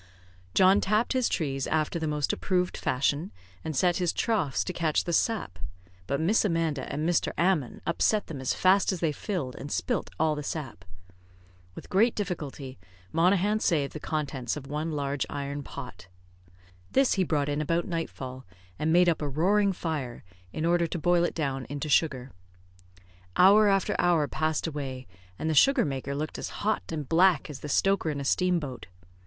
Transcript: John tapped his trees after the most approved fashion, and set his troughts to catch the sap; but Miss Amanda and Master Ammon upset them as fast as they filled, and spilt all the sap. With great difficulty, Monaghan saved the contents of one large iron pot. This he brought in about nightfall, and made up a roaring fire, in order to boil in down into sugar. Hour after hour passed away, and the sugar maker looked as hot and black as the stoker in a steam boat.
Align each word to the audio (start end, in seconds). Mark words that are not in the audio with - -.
John 0.55 0.81
tapped 0.81 1.13
his 1.13 1.29
trees 1.29 1.67
after 1.67 1.99
the 1.99 2.07
most 2.07 2.33
approved 2.33 2.75
fashion, 2.75 3.31
and 3.63 3.75
set 3.75 3.97
his 3.97 4.11
troughts 4.11 4.63
to 4.63 4.73
catch 4.73 5.03
the 5.03 5.13
sap; 5.13 5.59
but 6.07 6.19
Miss 6.19 6.43
Amanda 6.43 6.91
and 6.91 7.05
Master 7.05 7.33
Ammon 7.37 7.81
upset 7.85 8.25
them 8.25 8.41
as 8.41 8.55
fast 8.55 8.91
as 8.91 8.99
they 8.99 9.11
filled, 9.11 9.53
and 9.57 9.71
spilt 9.71 10.09
all 10.19 10.33
the 10.33 10.41
sap. 10.41 10.85
With 11.75 11.91
great 11.91 12.15
difficulty, 12.15 12.79
Monaghan 13.11 13.59
saved 13.59 13.93
the 13.93 13.99
contents 13.99 14.57
of 14.57 14.65
one 14.65 14.91
large 14.91 15.23
iron 15.29 15.61
pot. 15.61 16.07
This 16.89 17.13
he 17.13 17.23
brought 17.23 17.47
in 17.47 17.61
about 17.61 17.85
nightfall, 17.87 18.43
and 18.79 18.91
made 18.91 19.07
up 19.07 19.21
a 19.21 19.29
roaring 19.29 19.71
fire, 19.71 20.23
in 20.51 20.65
order 20.65 20.87
to 20.87 20.97
boil 20.97 21.23
in 21.25 21.33
down 21.33 21.65
into 21.69 21.89
sugar. 21.89 22.31
Hour 23.37 23.67
after 23.67 23.95
hour 23.99 24.27
passed 24.27 24.65
away, 24.65 25.05
and 25.37 25.47
the 25.47 25.53
sugar 25.53 25.85
maker 25.85 26.15
looked 26.15 26.39
as 26.39 26.49
hot 26.65 26.81
and 26.91 27.07
black 27.07 27.51
as 27.51 27.59
the 27.59 27.69
stoker 27.69 28.09
in 28.09 28.19
a 28.19 28.25
steam 28.25 28.59
boat. 28.59 28.87